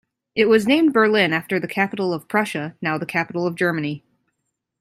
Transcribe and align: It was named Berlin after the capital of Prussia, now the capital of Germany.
It 0.35 0.45
was 0.49 0.65
named 0.65 0.93
Berlin 0.93 1.31
after 1.31 1.59
the 1.59 1.67
capital 1.67 2.11
of 2.11 2.27
Prussia, 2.27 2.75
now 2.81 2.97
the 2.97 3.05
capital 3.05 3.45
of 3.45 3.53
Germany. 3.53 4.03